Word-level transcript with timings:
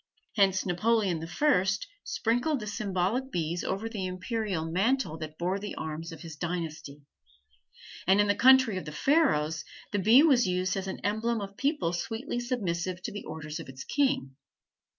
Hence 0.35 0.65
Napoleon 0.65 1.19
the 1.19 1.27
First 1.27 1.85
sprinkled 2.03 2.59
the 2.59 2.65
symbolic 2.65 3.29
bees 3.31 3.63
over 3.63 3.87
the 3.87 4.07
imperial 4.07 4.65
mantle 4.65 5.15
that 5.19 5.37
bore 5.37 5.59
the 5.59 5.75
arms 5.75 6.11
of 6.11 6.21
his 6.21 6.35
dynasty; 6.35 7.03
and 8.07 8.19
in 8.19 8.25
the 8.25 8.33
country 8.33 8.77
of 8.77 8.85
the 8.85 8.91
Pharaohs 8.91 9.63
the 9.91 9.99
bee 9.99 10.23
was 10.23 10.47
used 10.47 10.75
as 10.75 10.85
the 10.85 10.97
emblem 11.03 11.39
of 11.39 11.51
a 11.51 11.53
people 11.53 11.93
sweetly 11.93 12.39
submissive 12.39 13.03
to 13.03 13.11
the 13.11 13.25
orders 13.25 13.59
of 13.59 13.69
its 13.69 13.83
king. 13.83 14.35